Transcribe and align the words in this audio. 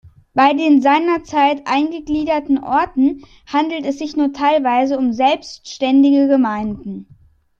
Bei 0.33 0.53
den 0.53 0.81
seinerzeit 0.81 1.67
eingegliederten 1.67 2.57
Orten 2.57 3.21
handelt 3.45 3.85
es 3.85 3.99
sich 3.99 4.15
nur 4.17 4.33
teilweise 4.33 4.97
um 4.97 5.13
selbständige 5.13 6.27
Gemeinden. 6.27 7.05